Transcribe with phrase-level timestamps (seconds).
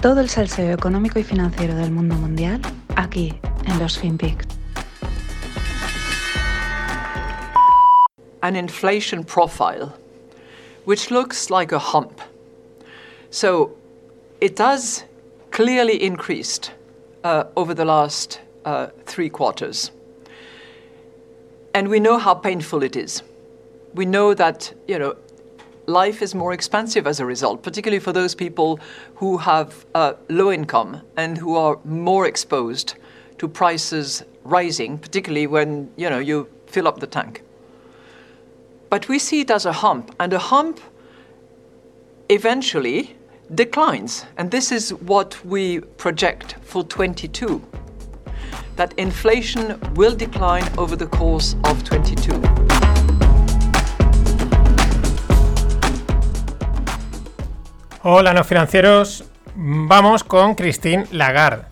[0.00, 2.60] Todo el salseo económico y financiero del mundo mundial
[2.94, 3.34] aquí
[3.66, 4.46] en los FinPix.
[8.42, 9.92] An inflation profile
[10.84, 12.20] which looks like a hump.
[13.30, 13.72] So
[14.40, 15.04] it does
[15.50, 16.70] clearly increased
[17.24, 19.90] uh, over the last uh, three quarters.
[21.74, 23.24] And we know how painful it is.
[23.94, 25.16] We know that, you know,
[25.88, 28.78] life is more expensive as a result, particularly for those people
[29.16, 32.94] who have uh, low income and who are more exposed
[33.38, 37.42] to prices rising, particularly when you know you fill up the tank.
[38.90, 40.80] But we see it as a hump, and a hump
[42.28, 43.16] eventually
[43.54, 47.62] declines, and this is what we project for 22.
[48.76, 52.77] That inflation will decline over the course of 22.
[58.04, 59.24] Hola, no financieros.
[59.56, 61.64] Vamos con Christine Lagarde.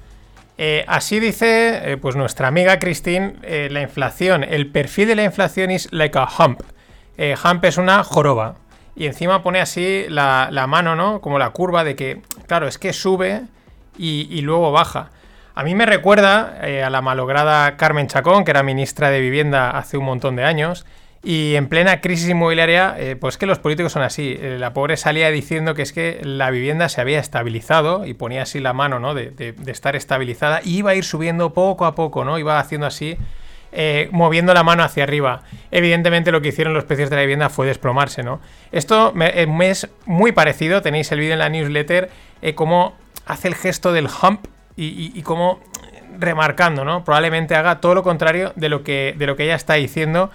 [0.58, 5.22] Eh, así dice eh, pues nuestra amiga Christine, eh, la inflación, el perfil de la
[5.22, 6.62] inflación es like a hump.
[7.16, 8.56] hump es una joroba.
[8.96, 11.20] Y encima pone así la, mano, ¿no?
[11.20, 13.42] Como la curva de que, claro, es que sube
[13.96, 15.11] y, y luego baja.
[15.55, 19.96] A mí me recuerda a la malograda Carmen Chacón, que era ministra de Vivienda hace
[19.96, 20.86] un montón de años,
[21.22, 24.39] y en plena crisis inmobiliaria, eh, pues que los políticos son así.
[24.41, 28.42] Eh, la pobre salía diciendo que es que la vivienda se había estabilizado y ponía
[28.42, 29.14] así la mano, ¿no?
[29.14, 32.39] De, estar estabilizada y iba a ir subiendo poco a poco, ¿no?
[32.39, 33.17] Iba haciendo así,
[33.73, 35.42] eh, moviendo la mano hacia arriba.
[35.70, 38.41] Evidentemente lo que hicieron los precios de la vivienda fue desplomarse, ¿no?
[38.70, 39.33] Esto me,
[39.69, 42.11] es muy parecido, tenéis el vídeo en la newsletter,
[42.55, 42.95] cómo
[43.27, 45.58] hace el gesto del hump y, y, cómo
[46.19, 47.05] remarcando, ¿no?
[47.05, 50.30] Probablemente haga todo lo contrario de lo que, de lo que ella está diciendo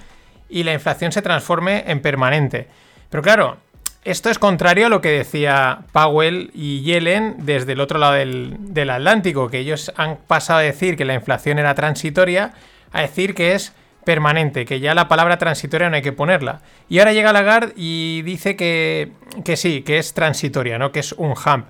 [0.52, 2.68] y la inflación se transforme en permanente.
[3.10, 3.58] Pero claro,
[4.04, 8.90] esto es contrario a lo que decía Powell y Yellen desde el otro lado del,
[8.90, 12.54] Atlántico, que ellos han pasado a decir que la inflación era transitoria
[12.92, 13.74] a decir que es
[14.04, 16.62] permanente, que ya la palabra transitoria no hay que ponerla.
[16.90, 19.12] Y ahora llega Lagarde y dice que,
[19.46, 20.92] que sí, que es transitoria, ¿no?
[20.92, 21.68] que es un hump.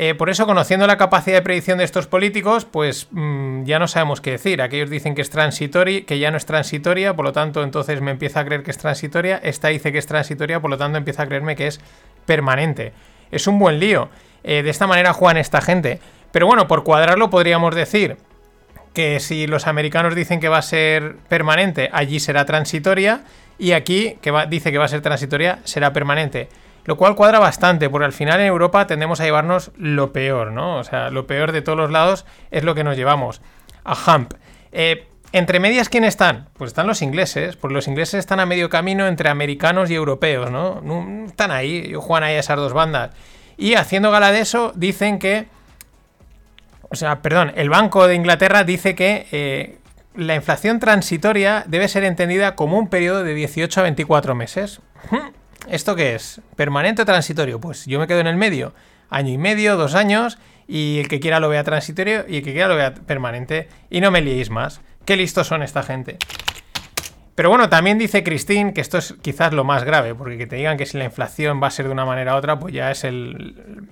[0.00, 3.88] Eh, por eso, conociendo la capacidad de predicción de estos políticos, pues mm, ya no
[3.88, 4.62] sabemos qué decir.
[4.62, 8.12] Aquellos dicen que es transitoria, que ya no es transitoria, por lo tanto, entonces me
[8.12, 9.40] empieza a creer que es transitoria.
[9.42, 11.80] Esta dice que es transitoria, por lo tanto, empieza a creerme que es
[12.26, 12.92] permanente.
[13.32, 14.08] Es un buen lío.
[14.44, 15.98] Eh, de esta manera juegan esta gente.
[16.30, 18.18] Pero bueno, por cuadrarlo podríamos decir
[18.94, 23.22] que si los americanos dicen que va a ser permanente, allí será transitoria.
[23.58, 26.48] Y aquí, que dice que va a ser transitoria, será permanente.
[26.88, 30.78] Lo cual cuadra bastante, porque al final en Europa tendemos a llevarnos lo peor, ¿no?
[30.78, 33.42] O sea, lo peor de todos los lados es lo que nos llevamos.
[33.84, 34.32] A Hump.
[34.72, 36.48] Eh, ¿Entre medias quién están?
[36.54, 40.50] Pues están los ingleses, porque los ingleses están a medio camino entre americanos y europeos,
[40.50, 40.80] ¿no?
[41.26, 43.10] están ahí, juegan ahí esas dos bandas.
[43.58, 45.46] Y haciendo gala de eso, dicen que...
[46.88, 49.78] O sea, perdón, el Banco de Inglaterra dice que eh,
[50.14, 54.80] la inflación transitoria debe ser entendida como un periodo de 18 a 24 meses.
[55.70, 56.40] ¿Esto qué es?
[56.56, 57.60] ¿Permanente o transitorio?
[57.60, 58.72] Pues yo me quedo en el medio.
[59.10, 62.52] Año y medio, dos años, y el que quiera lo vea transitorio y el que
[62.52, 63.68] quiera lo vea permanente.
[63.90, 64.80] Y no me liéis más.
[65.04, 66.16] Qué listos son esta gente.
[67.34, 70.56] Pero bueno, también dice Christine que esto es quizás lo más grave, porque que te
[70.56, 72.90] digan que si la inflación va a ser de una manera u otra, pues ya
[72.90, 73.88] es el.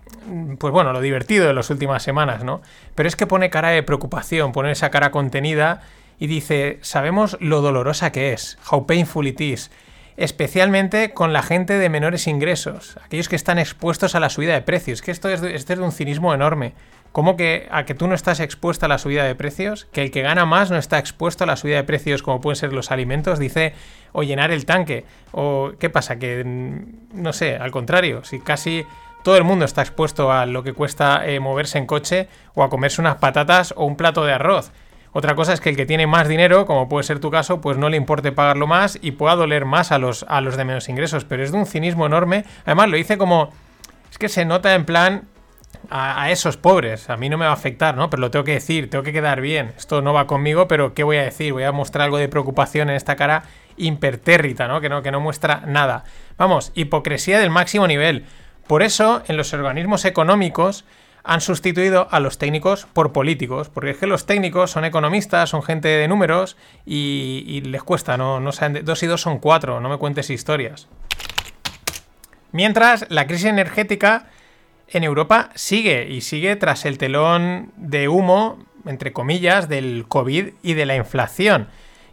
[0.58, 2.62] Pues bueno, lo divertido de las últimas semanas, ¿no?
[2.94, 5.82] Pero es que pone cara de preocupación, pone esa cara contenida
[6.18, 9.70] y dice: Sabemos lo dolorosa que es, how painful it is
[10.16, 14.62] especialmente con la gente de menores ingresos, aquellos que están expuestos a la subida de
[14.62, 16.74] precios, que esto es de, de un cinismo enorme.
[17.12, 19.86] ¿Cómo que a que tú no estás expuesto a la subida de precios?
[19.90, 22.56] Que el que gana más no está expuesto a la subida de precios como pueden
[22.56, 23.72] ser los alimentos, dice,
[24.12, 25.06] o llenar el tanque.
[25.32, 28.84] O qué pasa, que mm, no sé, al contrario, si casi
[29.22, 32.68] todo el mundo está expuesto a lo que cuesta eh, moverse en coche o a
[32.68, 34.70] comerse unas patatas o un plato de arroz.
[35.16, 37.78] Otra cosa es que el que tiene más dinero, como puede ser tu caso, pues
[37.78, 40.90] no le importe pagarlo más y pueda doler más a los, a los de menos
[40.90, 41.24] ingresos.
[41.24, 42.44] Pero es de un cinismo enorme.
[42.66, 43.50] Además, lo hice como.
[44.10, 45.22] Es que se nota en plan.
[45.88, 48.10] A, esos pobres, a mí no me va a afectar, ¿no?
[48.10, 49.72] Pero lo tengo que decir, tengo que quedar bien.
[49.78, 51.52] Esto no va conmigo, pero ¿qué voy a decir?
[51.52, 53.44] Voy a mostrar algo de preocupación en esta cara
[53.78, 54.82] impertérrita, ¿no?
[54.82, 56.04] Que no, que no muestra nada.
[56.36, 58.26] Vamos, hipocresía del máximo nivel.
[58.66, 60.84] Por eso, en los organismos económicos
[61.26, 65.62] han sustituido a los técnicos por políticos, porque es que los técnicos son economistas, son
[65.62, 69.88] gente de números y, les cuesta, no, no saben, dos y dos son cuatro, no
[69.88, 70.88] me cuentes historias.
[72.52, 74.28] Mientras, la crisis energética
[74.88, 80.74] en Europa sigue y sigue tras el telón de humo, entre comillas, del COVID y
[80.74, 81.68] de la inflación.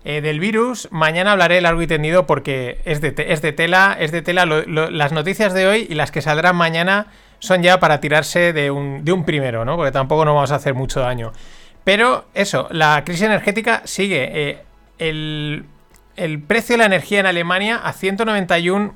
[0.05, 4.11] Eh, del virus, mañana hablaré largo y tendido porque es de, es de tela, es
[4.11, 4.45] de tela.
[4.45, 7.07] las noticias de hoy y las que saldrán mañana
[7.43, 9.75] son ya para tirarse de un, de un primero, ¿no?
[9.75, 11.33] Porque tampoco nos vamos a hacer mucho daño.
[11.83, 14.29] Pero eso, la crisis energética sigue.
[14.31, 14.61] Eh,
[14.97, 15.65] el,
[16.15, 18.95] el, precio de la energía en Alemania a 191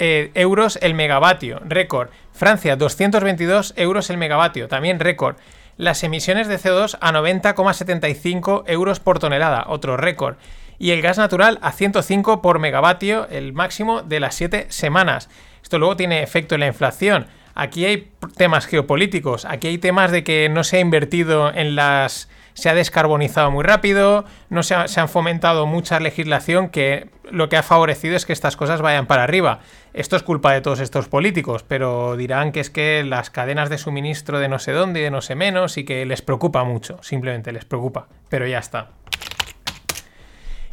[0.00, 2.08] eh, euros el megavatio, récord.
[2.32, 5.36] Francia, 222 euros el megavatio, también récord.
[5.76, 10.34] Las emisiones de CO2 a 90,75 euros por tonelada, otro récord.
[10.80, 15.28] Y el gas natural a 105 por megavatio, el máximo de las 7 semanas.
[15.62, 17.28] Esto luego tiene efecto en la inflación.
[17.56, 22.28] Aquí hay temas geopolíticos, aquí hay temas de que no se ha invertido en las
[22.56, 27.58] se ha descarbonizado muy rápido, no se, ha, han fomentado mucha legislación que lo que
[27.58, 29.60] ha favorecido es que estas cosas vayan para arriba.
[29.92, 33.76] Esto es culpa de todos estos políticos, pero dirán que es que las cadenas de
[33.76, 36.98] suministro de no sé dónde y de no sé menos y que les preocupa mucho,
[37.02, 38.88] simplemente les preocupa, pero ya está.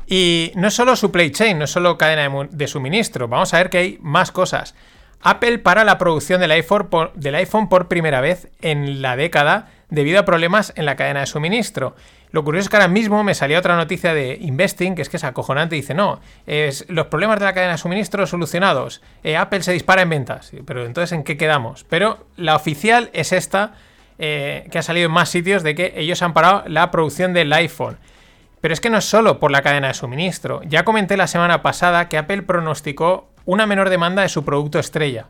[0.08, 3.70] Y no es solo supply chain, no es solo cadena de, suministro, vamos a ver
[3.70, 4.74] que hay más cosas.
[5.24, 10.74] Apple para la producción del iPhone, por primera vez en la década debido a problemas
[10.76, 11.96] en la cadena de suministro.
[12.32, 15.18] Lo curioso es que ahora mismo me salía otra noticia de Investing, que es que
[15.18, 16.20] es acojonante, dice, no,
[16.88, 20.86] los problemas de la cadena de suministro solucionados, eh, Apple se dispara en ventas, pero
[20.86, 21.86] entonces ¿en qué quedamos?
[21.88, 23.74] Pero la oficial es esta,
[24.18, 27.54] eh, que ha salido en más sitios, de que ellos han parado la producción del
[27.54, 27.98] iPhone.
[28.62, 30.62] Pero es que no es solo por la cadena de suministro.
[30.64, 35.28] Ya comenté la semana pasada que Apple pronosticó una menor demanda de su producto estrella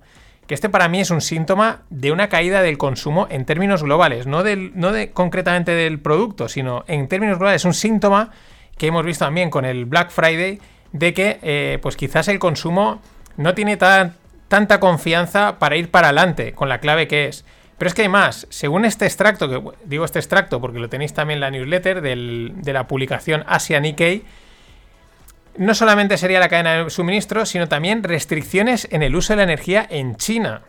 [0.48, 4.28] que este para mí es un síntoma de una caída del consumo en términos globales,
[4.28, 7.62] no, del, no de, concretamente del producto, sino en términos globales.
[7.62, 8.32] Es un síntoma
[8.78, 10.60] que hemos visto también con el Black Friday
[10.92, 13.02] de que eh, pues quizás el consumo
[13.38, 17.46] no tiene tanta confianza para ir para adelante con la clave que es.
[17.78, 18.46] Pero es que hay más.
[18.50, 22.74] Según este extracto, que digo este extracto porque lo tenéis también en la newsletter de
[22.74, 24.24] la publicación Asia Nikkei,
[25.58, 29.44] no solamente sería la cadena de suministro, sino también restricciones en el uso de la
[29.44, 30.62] energía en China.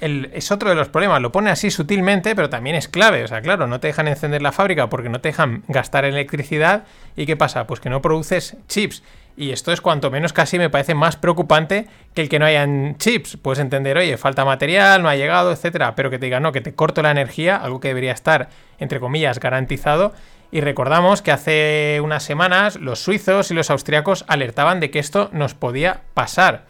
[0.00, 3.24] es otro de los problemas, lo pone así sutilmente, pero también es clave.
[3.24, 6.84] O sea, claro, no te dejan encender la fábrica porque no te dejan gastar electricidad.
[7.16, 7.66] ¿Y qué pasa?
[7.66, 9.02] Pues que no produces chips.
[9.36, 12.96] Y esto es cuanto menos casi me parece más preocupante que el que no hayan
[12.98, 13.36] chips.
[13.36, 15.94] Puedes entender, oye, falta material, no ha llegado, etcétera.
[15.94, 18.98] Pero que te digan, no, que te corto la energía, algo que debería estar, entre
[18.98, 20.12] comillas, garantizado.
[20.50, 25.28] Y recordamos que hace unas semanas los suizos y los austriacos alertaban de que esto
[25.32, 26.64] nos podía pasar.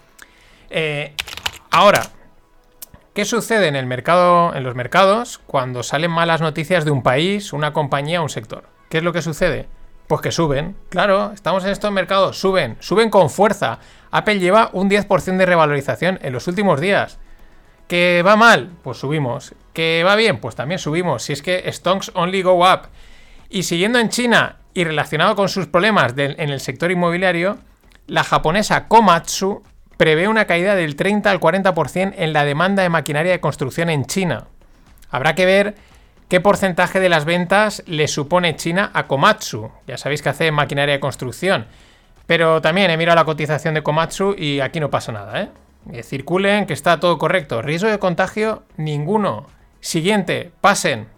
[0.70, 1.14] Eh,
[1.70, 2.02] ahora,
[3.14, 7.52] ¿qué sucede en el mercado, en los mercados, cuando salen malas noticias de un país,
[7.52, 8.64] una compañía, un sector?
[8.90, 9.69] ¿Qué es lo que sucede?
[10.08, 10.74] Pues que suben.
[10.88, 13.78] Claro, estamos en estos mercados, suben, suben con fuerza.
[14.10, 17.19] Apple lleva un 10% de revalorización en los últimos días.
[17.86, 18.70] ¿Que va mal?
[18.82, 19.54] Pues subimos.
[19.72, 20.40] ¿Que va bien?
[20.40, 21.22] Pues también subimos.
[21.22, 22.88] Si es que stocks only go up.
[23.48, 27.58] Y siguiendo en China y relacionado con sus problemas en el sector inmobiliario,
[28.06, 29.62] la japonesa Komatsu
[29.96, 34.06] prevé una caída del 30 al 40% en la demanda de maquinaria de construcción en
[34.06, 34.46] China.
[35.10, 35.74] Habrá que ver
[36.28, 39.70] qué porcentaje de las ventas le supone China a Komatsu.
[39.86, 41.66] Ya sabéis que hace maquinaria de construcción.
[42.26, 46.02] Pero también he mirado la cotización de Komatsu y aquí no pasa nada, ¿eh?
[46.02, 47.62] Circulen, que está todo correcto.
[47.62, 49.46] Riesgo de contagio, ninguno.
[49.80, 51.08] Siguiente, pasen.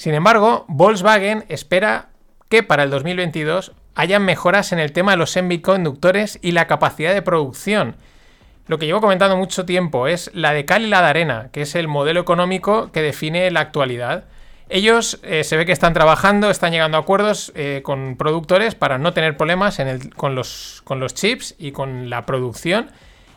[0.00, 2.08] Sin embargo, Volkswagen espera
[2.48, 7.12] que para el 2022 hayan mejoras en el tema de los semiconductores y la capacidad
[7.12, 7.96] de producción.
[8.66, 11.60] Lo que llevo comentando mucho tiempo es la de cal y la de arena, que
[11.60, 14.24] es el modelo económico que define la actualidad.
[14.70, 18.96] Ellos eh, se ve que están trabajando, están llegando a acuerdos eh, con productores para
[18.96, 19.78] no tener problemas
[20.16, 22.90] con, los, con los chips y con la producción.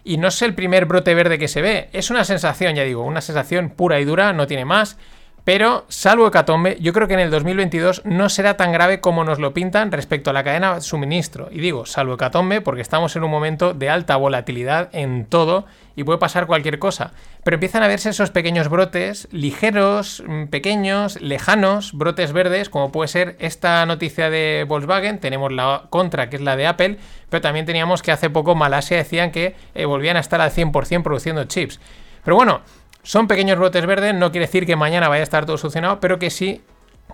[0.06, 3.04] Y no es el primer brote verde que se ve, es una sensación, ya digo,
[3.04, 4.98] una sensación pura y dura, no tiene más.
[5.46, 9.40] Pero, salvo Hecatombe, yo creo que en el 2022 no será tan grave como nos
[9.40, 11.50] lo pintan respecto a la cadena de suministro.
[11.52, 15.66] Y digo, salvo Hecatombe, porque estamos en un momento de alta volatilidad en todo
[15.98, 17.12] y puede pasar cualquier cosa.
[17.44, 23.10] Pero empiezan a verse esos pequeños brotes, ligeros, mm, pequeños, lejanos, brotes verdes, como puede
[23.10, 25.20] ser esta noticia de Volkswagen.
[25.20, 28.96] Tenemos la contra, que es la de Apple, pero también teníamos que hace poco Malasia
[28.96, 31.82] decían que eh, volvían a estar al 100% produciendo chips.
[32.24, 32.62] Pero bueno,
[33.04, 36.20] son pequeños brotes verdes, no quiere decir que mañana vaya a estar todo solucionado, pero
[36.20, 36.62] que sí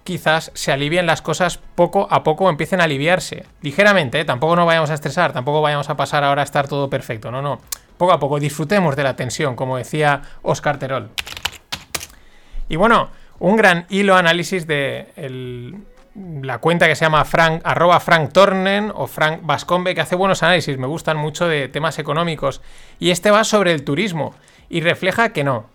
[0.04, 3.46] quizás se alivien las cosas poco a poco, empiecen a aliviarse.
[3.62, 4.26] Ligeramente, ¿eh?
[4.26, 7.42] tampoco nos vayamos a estresar, tampoco vayamos a pasar ahora a estar todo perfecto, no,
[7.42, 7.60] no.
[7.98, 11.10] Poco a poco, disfrutemos de la tensión, como decía Oscar Terol.
[12.70, 15.08] Y bueno, un gran hilo análisis de
[16.16, 20.44] la cuenta que se llama Frank, arroba Frank Tornen o Frank Vascombe, que hace buenos
[20.44, 22.62] análisis, me gustan mucho de temas económicos.
[23.00, 24.34] Y este va sobre el turismo
[24.70, 25.66] y refleja que no,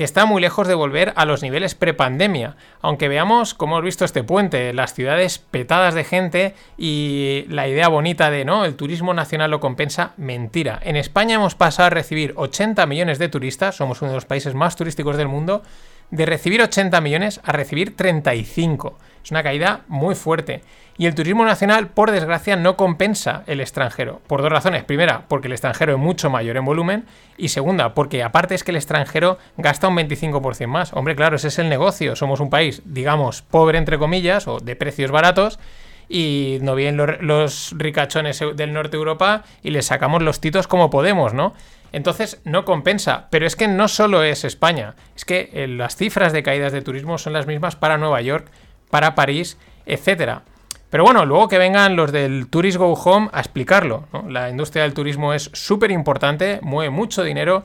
[0.00, 2.56] que está muy lejos de volver a los niveles prepandemia.
[2.80, 7.88] Aunque veamos cómo hemos visto este puente, las ciudades petadas de gente y la idea
[7.88, 10.80] bonita de no, el turismo nacional lo compensa, mentira.
[10.82, 14.54] En España hemos pasado a recibir 80 millones de turistas, somos uno de los países
[14.54, 15.62] más turísticos del mundo,
[16.10, 18.96] de recibir 80 millones a recibir 35.
[19.24, 20.62] Es una caída muy fuerte.
[21.00, 24.20] Y el turismo nacional, por desgracia, no compensa el extranjero.
[24.26, 24.84] Por dos razones.
[24.84, 27.06] Primera, porque el extranjero es mucho mayor en volumen.
[27.38, 30.92] Y segunda, porque aparte es que el extranjero gasta un 25% más.
[30.92, 32.16] Hombre, claro, ese es el negocio.
[32.16, 35.58] Somos un país, digamos, pobre entre comillas, o de precios baratos.
[36.06, 40.90] Y no vienen los, ricachones del norte de Europa y les sacamos los titos como
[40.90, 41.54] podemos, ¿no?
[41.92, 43.28] Entonces no compensa.
[43.30, 44.96] Pero es que no solo es España.
[45.16, 48.50] Es que eh, las cifras de caídas de turismo son las mismas para Nueva York,
[48.90, 49.56] para París,
[49.86, 50.42] etcétera.
[50.90, 54.08] Pero bueno, luego que vengan los del Tourist Go Home a explicarlo.
[54.28, 57.64] La industria del turismo es súper importante, mueve mucho dinero,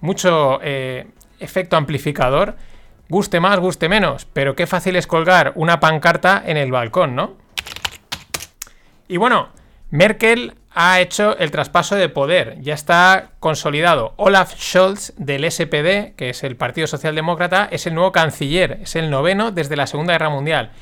[0.00, 1.06] mucho eh,
[1.38, 2.56] efecto amplificador.
[3.08, 7.34] Guste más, guste menos, pero qué fácil es colgar una pancarta en el balcón, ¿no?
[9.06, 9.50] Y bueno,
[9.90, 14.12] Merkel ha hecho el traspaso de poder, ya está consolidado.
[14.16, 19.08] Olaf Scholz del SPD, que es el Partido Socialdemócrata, es el nuevo canciller, es el
[19.08, 20.72] noveno desde la Segunda Guerra Mundial.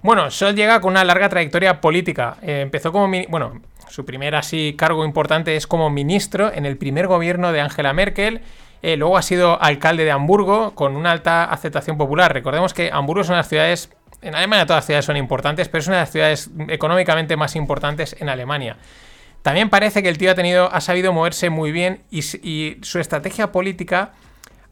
[0.00, 2.36] Bueno, Scholz llega con una larga trayectoria política.
[2.42, 3.10] Eh, empezó como.
[3.28, 7.92] Bueno, su primer así cargo importante es como ministro en el primer gobierno de Angela
[7.92, 8.40] Merkel.
[8.82, 12.32] Eh, luego ha sido alcalde de Hamburgo con una alta aceptación popular.
[12.32, 13.90] Recordemos que Hamburgo es una de las ciudades.
[14.20, 17.56] En Alemania todas las ciudades son importantes, pero es una de las ciudades económicamente más
[17.56, 18.76] importantes en Alemania.
[19.44, 23.52] También parece que el tío ha tenido, ha sabido moverse muy bien y, su estrategia
[23.52, 24.12] política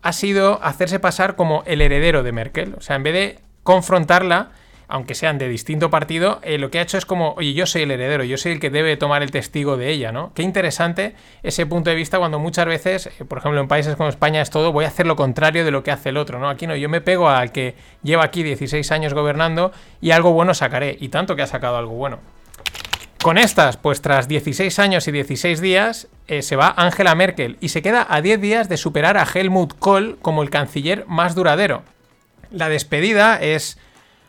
[0.01, 2.75] ha sido hacerse pasar como el heredero de Merkel.
[2.79, 4.53] O sea, en vez de confrontarla,
[4.89, 7.83] aunque sean de distinto partido, eh, lo que ha hecho es como, oye, yo soy
[7.83, 10.33] el heredero, yo soy el que debe tomar el testigo de ella, ¿no?
[10.33, 14.09] Qué interesante ese punto de vista cuando muchas veces, eh, por ejemplo, en países como
[14.09, 16.49] España es todo, voy a hacer lo contrario de lo que hace el otro, ¿no?
[16.49, 20.55] Aquí no, yo me pego al que lleva aquí 16 años gobernando y algo bueno
[20.55, 22.21] sacaré, y tanto que ha sacado algo bueno.
[23.23, 27.69] Con estas, pues tras 16 años y 16 días, eh, se va Angela Merkel y
[27.69, 31.85] se queda a 10 días de superar a Helmut Kohl como el canciller más duradero.
[32.51, 33.79] La despedida es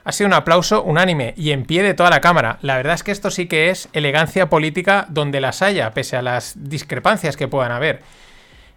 [0.04, 2.60] ha sido un aplauso unánime y en pie de toda la Cámara.
[2.62, 6.22] La verdad es que esto sí que es elegancia política donde las haya, pese a
[6.22, 8.02] las discrepancias que puedan haber.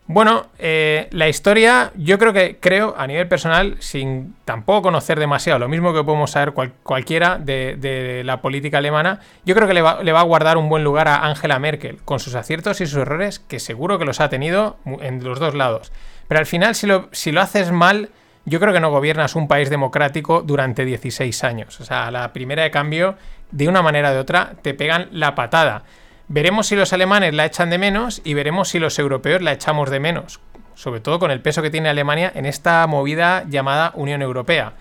[0.09, 5.59] Bueno, eh, la historia, yo creo que, creo, a nivel personal, sin tampoco conocer demasiado,
[5.59, 10.21] lo mismo que podemos saber cualquiera de, la política alemana, yo creo que le va,
[10.21, 13.59] a guardar un buen lugar a Angela Merkel, con sus aciertos y sus errores, que
[13.59, 15.91] seguro que los ha tenido en los dos lados.
[16.29, 18.11] Pero al final, si lo, si lo haces mal,
[18.45, 21.81] yo creo que no gobiernas un país democrático durante 16 años.
[21.81, 23.17] O sea, la primera de cambio,
[23.51, 25.83] de una manera o de otra, te pegan la patada.
[26.28, 29.90] Veremos si los alemanes la echan de menos y veremos si los europeos la echamos
[29.90, 30.40] de menos.
[30.75, 34.73] Sobre todo con el peso que tiene Alemania en esta movida llamada Unión Europea.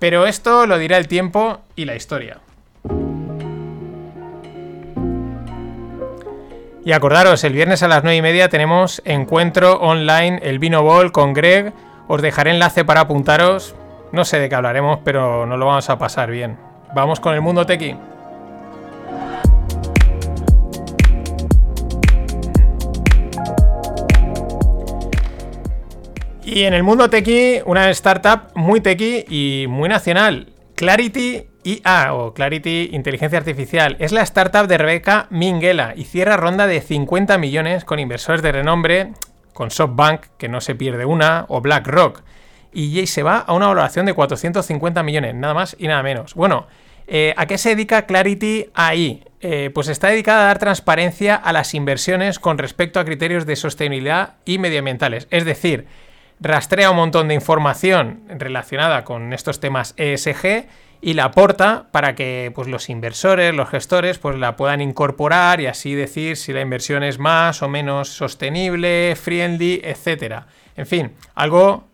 [0.00, 2.38] Pero esto lo dirá el tiempo y la historia.
[6.84, 11.12] Y acordaros, el viernes a las 9 y media tenemos encuentro online, el Vino Ball
[11.12, 11.72] con Greg
[12.08, 13.76] os dejaré enlace para apuntaros.
[14.10, 16.58] No sé de qué hablaremos, pero nos lo vamos a pasar bien.
[16.94, 17.94] Vamos con el mundo tequi.
[26.52, 30.52] Y en el mundo tequi, una startup muy tequi y muy nacional.
[30.74, 36.66] Clarity IA o Clarity Inteligencia Artificial es la startup de Rebeca Minguela y cierra ronda
[36.66, 39.12] de 50 millones con inversores de renombre
[39.52, 42.24] con SoftBank, que no se pierde una, o BlackRock.
[42.72, 46.34] Y se va a una valoración de 450 millones, nada más y nada menos.
[46.34, 46.66] Bueno,
[47.06, 49.22] eh, ¿a qué se dedica Clarity AI?
[49.40, 53.54] Eh, pues está dedicada a dar transparencia a las inversiones con respecto a criterios de
[53.54, 55.28] sostenibilidad y medioambientales.
[55.30, 55.86] Es decir,
[56.40, 60.66] rastrea un montón de información relacionada con estos temas ESG
[61.02, 65.66] y la aporta para que pues, los inversores, los gestores, pues la puedan incorporar y
[65.66, 70.46] así decir si la inversión es más o menos sostenible, friendly, etcétera.
[70.76, 71.84] En fin, algo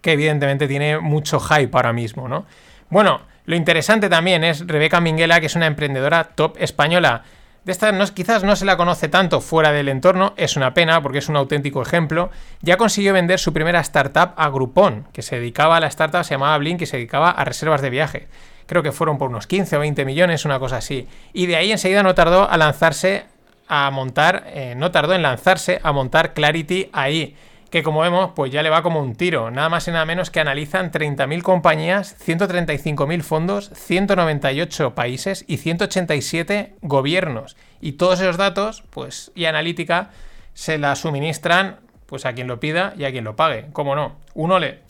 [0.00, 2.46] que evidentemente tiene mucho hype ahora mismo, ¿no?
[2.90, 7.22] Bueno, lo interesante también es Rebeca Minguela, que es una emprendedora top española.
[7.66, 11.18] De esta quizás no se la conoce tanto fuera del entorno, es una pena porque
[11.18, 12.30] es un auténtico ejemplo.
[12.62, 16.34] Ya consiguió vender su primera startup a Groupon, que se dedicaba a la startup, se
[16.34, 18.28] llamaba Blink y se dedicaba a reservas de viaje.
[18.66, 21.08] Creo que fueron por unos 15 o 20 millones, una cosa así.
[21.32, 23.24] Y de ahí enseguida no tardó a lanzarse
[23.66, 27.34] a montar, eh, no tardó en lanzarse a montar Clarity ahí
[27.70, 29.50] que como vemos, pues ya le va como un tiro.
[29.50, 36.74] Nada más y nada menos que analizan 30.000 compañías, 135.000 fondos, 198 países y 187
[36.82, 37.56] gobiernos.
[37.80, 40.10] Y todos esos datos, pues, y analítica,
[40.54, 43.66] se la suministran Pues a quien lo pida y a quien lo pague.
[43.72, 44.16] ¿Cómo no?
[44.34, 44.82] Uno le.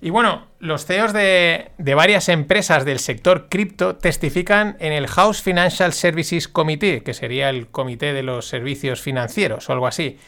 [0.00, 5.42] Y bueno, los CEOs de, de varias empresas del sector cripto testifican en el House
[5.42, 10.20] Financial Services Committee, que sería el comité de los servicios financieros o algo así,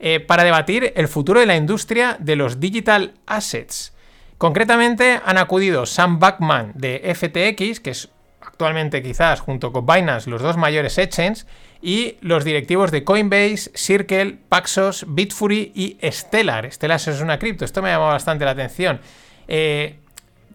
[0.00, 3.92] eh, para debatir el futuro de la industria de los digital assets.
[4.38, 8.08] Concretamente han acudido Sam Backman de FTX, que es
[8.40, 11.46] actualmente quizás junto con Binance los dos mayores exchanges,
[11.80, 16.70] y los directivos de Coinbase, Circle, Paxos, Bitfury y Stellar.
[16.72, 19.00] Stellar es una cripto, esto me ha llamado bastante la atención.
[19.46, 19.98] Eh,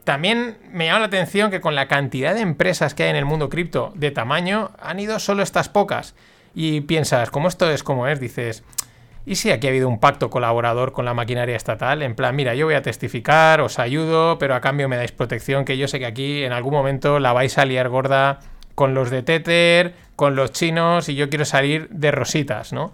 [0.03, 3.25] también me llama la atención que con la cantidad de empresas que hay en el
[3.25, 6.13] mundo cripto de tamaño, han ido solo estas pocas.
[6.53, 8.19] Y piensas, ¿cómo esto es como es?
[8.19, 8.63] Dices,
[9.25, 12.01] ¿y si aquí ha habido un pacto colaborador con la maquinaria estatal?
[12.01, 15.65] En plan, mira, yo voy a testificar, os ayudo, pero a cambio me dais protección,
[15.65, 18.39] que yo sé que aquí en algún momento la vais a liar gorda
[18.75, 22.94] con los de Tether, con los chinos y yo quiero salir de rositas, ¿no?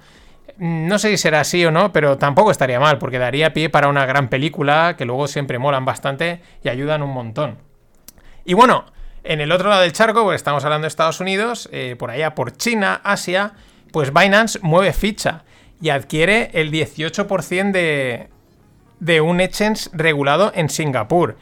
[0.57, 3.87] No sé si será así o no, pero tampoco estaría mal, porque daría pie para
[3.87, 7.59] una gran película que luego siempre molan bastante y ayudan un montón.
[8.43, 8.85] Y bueno,
[9.23, 12.35] en el otro lado del charco, pues estamos hablando de Estados Unidos, eh, por allá
[12.35, 13.53] por China, Asia,
[13.93, 15.43] pues Binance mueve ficha
[15.81, 18.27] y adquiere el 18% de,
[18.99, 21.37] de un exchange regulado en Singapur.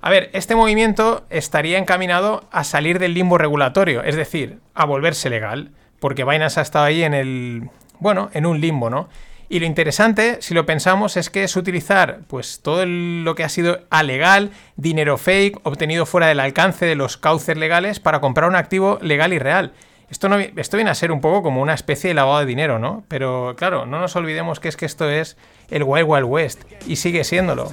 [0.00, 5.30] A ver, este movimiento estaría encaminado a salir del limbo regulatorio, es decir, a volverse
[5.30, 9.08] legal, porque Binance ha estado ahí en el, bueno, en un limbo, ¿no?
[9.48, 13.50] Y lo interesante, si lo pensamos, es que es utilizar pues todo lo que ha
[13.50, 18.56] sido alegal, dinero fake, obtenido fuera del alcance de los cauces legales para comprar un
[18.56, 19.74] activo legal y real.
[20.12, 22.78] Esto, no, esto viene a ser un poco como una especie de lavado de dinero,
[22.78, 23.02] ¿no?
[23.08, 25.38] Pero claro, no nos olvidemos que es que esto es
[25.70, 27.72] el Wild Wild West y sigue siéndolo.